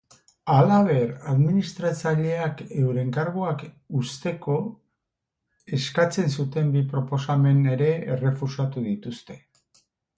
Halaber, 0.51 1.11
administraileak 1.33 2.63
euren 2.85 3.13
karguak 3.19 3.63
usteko 4.01 4.57
eskatzen 5.81 6.37
zuten 6.41 6.75
bi 6.79 6.87
proposamen 6.97 7.65
ere 7.79 7.95
errefusatu 8.17 8.89
dituzte. 8.93 9.43